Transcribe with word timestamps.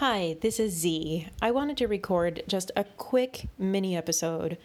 Hi, 0.00 0.36
this 0.42 0.60
is 0.60 0.74
Z. 0.74 1.26
I 1.40 1.50
wanted 1.50 1.78
to 1.78 1.88
record 1.88 2.42
just 2.46 2.70
a 2.76 2.84
quick 2.84 3.48
mini 3.56 3.96
episode 3.96 4.58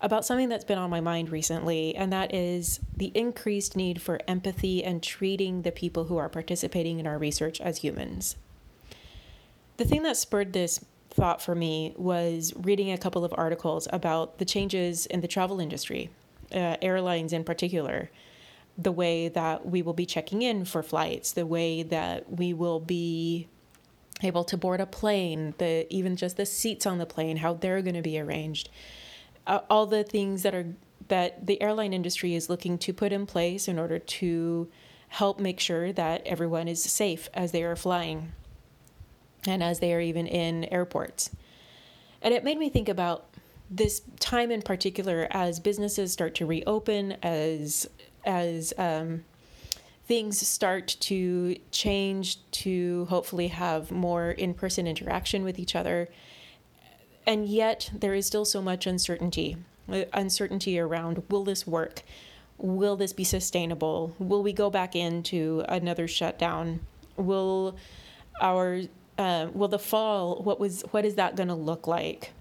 about 0.00 0.24
something 0.24 0.48
that's 0.48 0.64
been 0.64 0.78
on 0.78 0.90
my 0.90 1.00
mind 1.00 1.28
recently, 1.28 1.96
and 1.96 2.12
that 2.12 2.32
is 2.32 2.78
the 2.96 3.10
increased 3.12 3.74
need 3.74 4.00
for 4.00 4.20
empathy 4.28 4.84
and 4.84 5.02
treating 5.02 5.62
the 5.62 5.72
people 5.72 6.04
who 6.04 6.18
are 6.18 6.28
participating 6.28 7.00
in 7.00 7.06
our 7.08 7.18
research 7.18 7.60
as 7.60 7.78
humans. 7.78 8.36
The 9.76 9.84
thing 9.84 10.04
that 10.04 10.16
spurred 10.16 10.52
this 10.52 10.84
thought 11.10 11.42
for 11.42 11.56
me 11.56 11.92
was 11.96 12.52
reading 12.54 12.92
a 12.92 12.98
couple 12.98 13.24
of 13.24 13.34
articles 13.36 13.88
about 13.92 14.38
the 14.38 14.44
changes 14.44 15.06
in 15.06 15.20
the 15.20 15.26
travel 15.26 15.58
industry, 15.58 16.10
uh, 16.54 16.76
airlines 16.80 17.32
in 17.32 17.42
particular, 17.42 18.08
the 18.78 18.92
way 18.92 19.28
that 19.30 19.66
we 19.66 19.82
will 19.82 19.94
be 19.94 20.06
checking 20.06 20.42
in 20.42 20.64
for 20.64 20.84
flights, 20.84 21.32
the 21.32 21.44
way 21.44 21.82
that 21.82 22.30
we 22.30 22.52
will 22.54 22.78
be 22.78 23.48
able 24.22 24.44
to 24.44 24.56
board 24.56 24.80
a 24.80 24.86
plane, 24.86 25.54
the 25.58 25.86
even 25.92 26.16
just 26.16 26.36
the 26.36 26.46
seats 26.46 26.86
on 26.86 26.98
the 26.98 27.06
plane, 27.06 27.38
how 27.38 27.54
they're 27.54 27.82
going 27.82 27.94
to 27.94 28.02
be 28.02 28.18
arranged, 28.18 28.68
uh, 29.46 29.60
all 29.68 29.86
the 29.86 30.04
things 30.04 30.42
that 30.42 30.54
are 30.54 30.74
that 31.08 31.46
the 31.46 31.60
airline 31.62 31.92
industry 31.92 32.34
is 32.34 32.50
looking 32.50 32.78
to 32.78 32.92
put 32.92 33.12
in 33.12 33.26
place 33.26 33.68
in 33.68 33.78
order 33.78 33.98
to 33.98 34.68
help 35.08 35.38
make 35.38 35.60
sure 35.60 35.92
that 35.92 36.26
everyone 36.26 36.66
is 36.66 36.82
safe 36.82 37.28
as 37.32 37.52
they 37.52 37.62
are 37.62 37.76
flying 37.76 38.32
and 39.46 39.62
as 39.62 39.78
they 39.78 39.94
are 39.94 40.00
even 40.00 40.26
in 40.26 40.64
airports. 40.64 41.30
And 42.22 42.34
it 42.34 42.42
made 42.42 42.58
me 42.58 42.68
think 42.68 42.88
about 42.88 43.28
this 43.70 44.02
time 44.18 44.50
in 44.50 44.62
particular 44.62 45.28
as 45.30 45.60
businesses 45.60 46.12
start 46.12 46.34
to 46.36 46.46
reopen, 46.46 47.12
as 47.22 47.88
as 48.24 48.72
um, 48.78 49.24
things 50.06 50.46
start 50.46 50.96
to 51.00 51.56
change 51.70 52.38
to 52.50 53.06
hopefully 53.06 53.48
have 53.48 53.90
more 53.90 54.30
in 54.30 54.54
person 54.54 54.86
interaction 54.86 55.42
with 55.42 55.58
each 55.58 55.74
other. 55.74 56.08
And 57.26 57.46
yet, 57.46 57.90
there 57.92 58.14
is 58.14 58.26
still 58.26 58.44
so 58.44 58.62
much 58.62 58.86
uncertainty 58.86 59.56
uh, 59.88 60.04
uncertainty 60.12 60.78
around 60.78 61.22
will 61.28 61.44
this 61.44 61.66
work? 61.66 62.02
Will 62.58 62.96
this 62.96 63.12
be 63.12 63.24
sustainable? 63.24 64.14
Will 64.18 64.42
we 64.42 64.52
go 64.52 64.70
back 64.70 64.96
into 64.96 65.62
another 65.68 66.08
shutdown? 66.08 66.80
Will 67.16 67.76
our 68.40 68.82
uh, 69.18 69.48
will 69.52 69.68
the 69.68 69.78
fall 69.78 70.42
what 70.42 70.60
was 70.60 70.82
what 70.90 71.04
is 71.04 71.14
that 71.14 71.36
going 71.36 71.48
to 71.48 71.54
look 71.54 71.86
like 71.86 72.32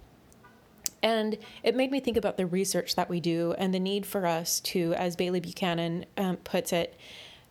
and 1.02 1.38
it 1.64 1.76
made 1.76 1.92
me 1.92 2.00
think 2.00 2.18
about 2.18 2.36
the 2.36 2.46
research 2.46 2.96
that 2.96 3.10
we 3.10 3.22
do 3.22 3.54
and 3.58 3.74
the 3.74 3.80
need 3.80 4.06
for 4.06 4.26
us 4.26 4.60
to 4.60 4.94
as 4.96 5.16
bailey 5.16 5.40
buchanan 5.40 6.06
um, 6.18 6.36
puts 6.38 6.74
it 6.74 6.98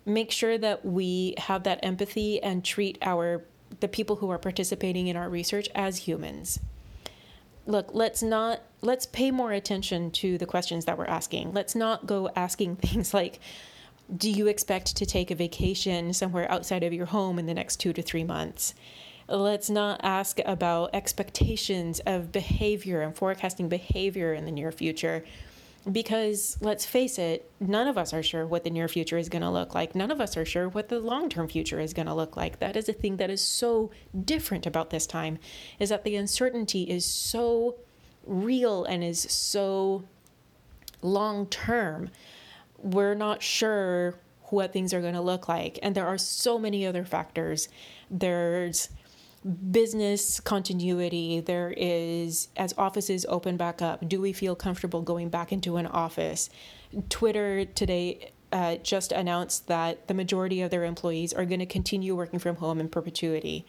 make 0.05 0.31
sure 0.31 0.57
that 0.57 0.85
we 0.85 1.33
have 1.37 1.63
that 1.63 1.79
empathy 1.83 2.41
and 2.41 2.63
treat 2.63 2.97
our 3.01 3.43
the 3.79 3.87
people 3.87 4.17
who 4.17 4.29
are 4.29 4.37
participating 4.37 5.07
in 5.07 5.17
our 5.17 5.29
research 5.29 5.67
as 5.73 5.97
humans. 5.97 6.59
Look 7.65 7.89
let's 7.93 8.21
not 8.21 8.61
let's 8.81 9.05
pay 9.05 9.31
more 9.31 9.51
attention 9.51 10.11
to 10.11 10.37
the 10.37 10.45
questions 10.45 10.85
that 10.85 10.97
we're 10.97 11.05
asking. 11.05 11.53
Let's 11.53 11.75
not 11.75 12.05
go 12.05 12.29
asking 12.35 12.75
things 12.77 13.13
like 13.13 13.39
do 14.15 14.29
you 14.29 14.45
expect 14.45 14.95
to 14.97 15.05
take 15.05 15.31
a 15.31 15.35
vacation 15.35 16.13
somewhere 16.13 16.49
outside 16.51 16.83
of 16.83 16.93
your 16.93 17.07
home 17.07 17.39
in 17.39 17.47
the 17.47 17.55
next 17.55 17.77
2 17.77 17.91
to 17.93 18.03
3 18.03 18.23
months? 18.23 18.75
Let's 19.27 19.67
not 19.67 19.99
ask 20.03 20.39
about 20.45 20.91
expectations 20.93 21.99
of 22.05 22.31
behavior 22.31 23.01
and 23.01 23.15
forecasting 23.15 23.67
behavior 23.67 24.31
in 24.31 24.45
the 24.45 24.51
near 24.51 24.71
future 24.71 25.25
because 25.91 26.57
let's 26.61 26.85
face 26.85 27.19
it, 27.19 27.49
none 27.59 27.87
of 27.87 27.97
us 27.97 28.13
are 28.13 28.23
sure 28.23 28.45
what 28.45 28.63
the 28.63 28.69
near 28.69 28.87
future 28.87 29.17
is 29.17 29.29
going 29.29 29.43
to 29.43 29.49
look 29.49 29.75
like. 29.75 29.93
None 29.93 30.11
of 30.11 30.19
us 30.19 30.35
are 30.35 30.45
sure 30.45 30.67
what 30.67 30.89
the 30.89 30.99
long-term 30.99 31.47
future 31.47 31.79
is 31.79 31.93
going 31.93 32.07
to 32.07 32.13
look 32.13 32.35
like. 32.35 32.59
That 32.59 32.75
is 32.75 32.89
a 32.89 32.93
thing 32.93 33.17
that 33.17 33.29
is 33.29 33.41
so 33.41 33.91
different 34.23 34.65
about 34.65 34.89
this 34.89 35.05
time 35.05 35.37
is 35.79 35.89
that 35.89 36.03
the 36.03 36.15
uncertainty 36.15 36.83
is 36.83 37.05
so 37.05 37.75
real 38.25 38.83
and 38.85 39.03
is 39.03 39.21
so 39.21 40.03
long-term. 41.01 42.09
We're 42.79 43.15
not 43.15 43.43
sure 43.43 44.15
what 44.49 44.73
things 44.73 44.93
are 44.93 45.01
going 45.01 45.15
to 45.15 45.21
look 45.21 45.47
like 45.47 45.79
and 45.81 45.95
there 45.95 46.05
are 46.07 46.17
so 46.17 46.57
many 46.57 46.85
other 46.85 47.05
factors. 47.05 47.69
There's 48.09 48.89
business 49.45 50.39
continuity 50.39 51.39
there 51.39 51.71
is 51.77 52.47
as 52.57 52.73
offices 52.79 53.27
open 53.29 53.57
back 53.57 53.79
up 53.79 54.07
do 54.09 54.19
we 54.19 54.33
feel 54.33 54.55
comfortable 54.55 55.01
going 55.01 55.29
back 55.29 55.51
into 55.51 55.77
an 55.77 55.85
office? 55.85 56.49
Twitter 57.09 57.63
today 57.65 58.31
uh, 58.51 58.77
just 58.77 59.11
announced 59.11 59.67
that 59.67 60.07
the 60.07 60.13
majority 60.13 60.61
of 60.61 60.71
their 60.71 60.83
employees 60.83 61.31
are 61.33 61.45
going 61.45 61.59
to 61.59 61.65
continue 61.65 62.15
working 62.15 62.39
from 62.39 62.55
home 62.55 62.79
in 62.79 62.87
perpetuity. 62.87 63.65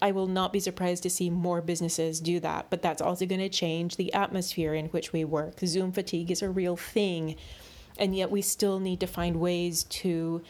I 0.00 0.10
will 0.10 0.26
not 0.26 0.52
be 0.52 0.58
surprised 0.58 1.02
to 1.04 1.10
see 1.10 1.30
more 1.30 1.60
businesses 1.60 2.18
do 2.18 2.40
that, 2.40 2.66
but 2.70 2.82
that's 2.82 3.02
also 3.02 3.26
going 3.26 3.40
to 3.40 3.48
change 3.48 3.96
the 3.96 4.12
atmosphere 4.14 4.74
in 4.74 4.86
which 4.86 5.12
we 5.12 5.24
work. 5.24 5.60
Zoom 5.60 5.92
fatigue 5.92 6.30
is 6.30 6.42
a 6.42 6.50
real 6.50 6.76
thing, 6.76 7.36
and 7.98 8.16
yet 8.16 8.30
we 8.30 8.42
still 8.42 8.80
need 8.80 9.00
to 9.00 9.06
find 9.06 9.36
ways 9.36 9.84
to 9.84 10.42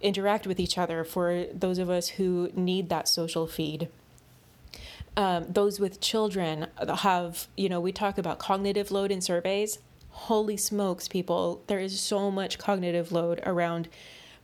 interact 0.00 0.46
with 0.46 0.58
each 0.58 0.78
other 0.78 1.04
for 1.04 1.44
those 1.52 1.78
of 1.78 1.90
us 1.90 2.08
who 2.08 2.50
need 2.54 2.88
that 2.88 3.06
social 3.06 3.46
feed 3.46 3.88
um, 5.16 5.46
those 5.48 5.80
with 5.80 6.00
children 6.00 6.66
have, 6.98 7.48
you 7.56 7.68
know, 7.68 7.80
we 7.80 7.92
talk 7.92 8.18
about 8.18 8.38
cognitive 8.38 8.90
load 8.90 9.10
in 9.10 9.20
surveys. 9.20 9.78
Holy 10.10 10.56
smokes, 10.56 11.08
people, 11.08 11.62
there 11.66 11.78
is 11.78 11.98
so 12.00 12.30
much 12.30 12.58
cognitive 12.58 13.12
load 13.12 13.40
around 13.44 13.88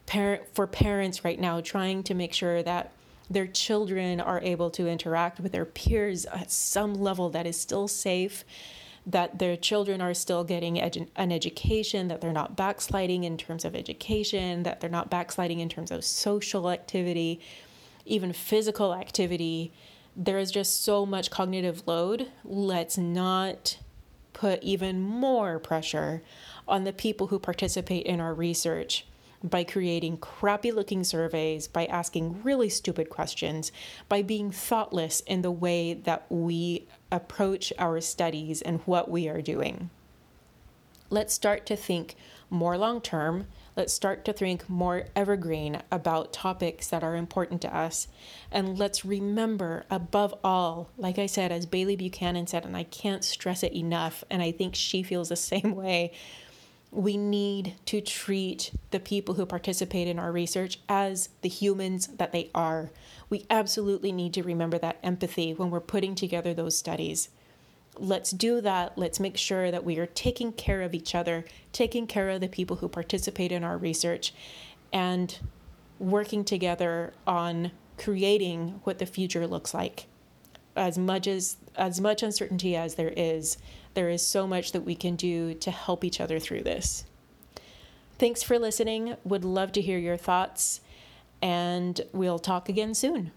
parent 0.07 0.43
for 0.55 0.67
parents 0.67 1.25
right 1.25 1.41
now 1.41 1.61
trying 1.61 2.03
to 2.03 2.15
make 2.15 2.33
sure 2.33 2.63
that 2.63 2.93
their 3.31 3.47
children 3.47 4.21
are 4.21 4.41
able 4.41 4.71
to 4.71 4.89
interact 4.89 5.41
with 5.41 5.53
their 5.53 5.65
peers 5.65 6.27
at 6.27 6.51
some 6.51 6.95
level 6.95 7.31
that 7.31 7.47
is 7.47 7.59
still 7.59 7.89
safe 7.89 8.45
that 9.07 9.39
their 9.39 9.57
children 9.57 10.01
are 10.01 10.15
still 10.15 10.45
getting 10.45 10.77
edu- 10.77 11.09
an 11.17 11.33
education, 11.33 12.09
that 12.09 12.21
they're 12.21 12.33
not 12.33 12.57
backsliding 12.57 13.25
in 13.25 13.37
terms 13.37 13.65
of 13.65 13.75
education, 13.75 14.63
that 14.63 14.81
they're 14.81 14.91
not 14.91 15.11
backsliding 15.11 15.61
in 15.61 15.69
terms 15.69 15.91
of 15.91 16.05
social 16.05 16.71
activity, 16.71 17.41
even 18.05 18.33
physical 18.33 18.95
activity 18.95 19.73
there 20.17 20.39
is 20.39 20.51
just 20.51 20.85
so 20.85 21.07
much 21.07 21.31
cognitive 21.31 21.83
load. 21.87 22.29
Let's 22.45 22.99
not 22.99 23.79
put 24.33 24.63
even 24.63 25.01
more 25.01 25.59
pressure 25.59 26.23
on 26.67 26.85
the 26.85 26.93
people 26.93 27.29
who 27.29 27.39
participate 27.39 28.07
in 28.07 28.21
our 28.21 28.35
research 28.35 29.07
by 29.43 29.65
creating 29.65 30.19
crappy 30.19 30.71
looking 30.71 31.03
surveys, 31.03 31.67
by 31.67 31.87
asking 31.87 32.43
really 32.43 32.69
stupid 32.69 33.11
questions, 33.11 33.73
by 34.09 34.23
being 34.23 34.51
thoughtless 34.51 35.21
in 35.21 35.43
the 35.43 35.51
way 35.51 35.95
that 35.95 36.25
we 36.29 36.87
approach 37.11 37.73
our 37.79 38.01
studies 38.01 38.63
and 38.63 38.81
what 38.83 39.11
we 39.11 39.29
are 39.29 39.43
doing. 39.43 39.91
Let's 41.11 41.35
start 41.35 41.67
to 41.67 41.77
think 41.77 42.15
more 42.51 42.79
long 42.79 43.01
term 43.01 43.47
Let's 43.75 43.93
start 43.93 44.25
to 44.27 44.35
think 44.35 44.69
more 44.69 45.07
evergreen 45.17 45.83
about 45.91 46.33
topics 46.33 46.89
that 46.89 47.03
are 47.03 47.17
important 47.17 47.63
to 47.63 47.75
us. 47.75 48.07
And 48.51 48.79
let's 48.79 49.05
remember, 49.05 49.85
above 49.91 50.35
all, 50.45 50.91
like 50.99 51.19
I 51.19 51.27
said, 51.27 51.51
as 51.51 51.65
Bailey 51.65 51.97
Buchanan 51.97 52.47
said, 52.47 52.67
and 52.67 52.77
I 52.77 52.85
can't 52.85 53.25
stress 53.25 53.63
it 53.63 53.73
enough, 53.73 54.25
and 54.31 54.43
I 54.43 54.53
think 54.53 54.75
she 54.75 55.03
feels 55.03 55.31
the 55.31 55.37
same 55.53 55.75
way, 55.75 56.13
we 56.91 57.17
need 57.17 57.75
to 57.87 58.03
treat 58.03 58.73
the 58.91 59.01
people 59.01 59.35
who 59.37 59.47
participate 59.47 60.07
in 60.07 60.19
our 60.19 60.31
research 60.31 60.79
as 60.91 61.31
the 61.41 61.49
humans 61.49 62.09
that 62.19 62.33
they 62.33 62.51
are. 62.55 62.91
We 63.31 63.47
absolutely 63.49 64.13
need 64.13 64.35
to 64.35 64.43
remember 64.43 64.79
that 64.79 64.99
empathy 65.03 65.55
when 65.55 65.71
we're 65.71 65.81
putting 65.81 66.15
together 66.15 66.53
those 66.53 66.77
studies 66.77 67.31
let's 67.99 68.31
do 68.31 68.61
that. 68.61 68.97
Let's 68.97 69.21
make 69.21 69.37
sure 69.37 69.71
that 69.71 69.85
we 69.85 69.99
are 69.99 70.07
taking 70.07 70.53
care 70.53 70.83
of 70.83 70.95
each 70.95 71.15
other, 71.15 71.45
taking 71.73 72.07
care 72.07 72.31
of 72.31 72.41
the 72.41 72.49
people 72.49 72.77
who 72.77 72.89
participate 72.89 73.53
in 73.53 73.65
our 73.65 73.79
research, 73.79 74.35
and 74.93 75.39
working 75.99 76.45
together 76.45 77.13
on 77.27 77.71
creating 77.99 78.81
what 78.85 78.99
the 78.99 79.07
future 79.07 79.47
looks 79.47 79.75
like. 79.75 80.07
As 80.75 80.97
much 80.97 81.27
as 81.27 81.59
as 81.77 82.01
much 82.01 82.23
uncertainty 82.23 82.77
as 82.77 82.95
there 82.95 83.13
is, 83.17 83.59
there 83.95 84.09
is 84.09 84.27
so 84.27 84.47
much 84.47 84.73
that 84.73 84.83
we 84.83 84.95
can 84.95 85.17
do 85.17 85.55
to 85.55 85.71
help 85.71 86.05
each 86.05 86.21
other 86.21 86.39
through 86.39 86.63
this. 86.63 87.05
Thanks 88.19 88.43
for 88.43 88.59
listening. 88.59 89.17
Would 89.25 89.45
love 89.45 89.73
to 89.73 89.81
hear 89.81 89.99
your 89.99 90.17
thoughts, 90.17 90.81
and 91.41 92.01
we'll 92.13 92.39
talk 92.39 92.69
again 92.69 92.95
soon. 92.95 93.33